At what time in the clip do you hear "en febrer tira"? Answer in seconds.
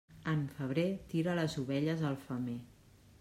0.29-1.37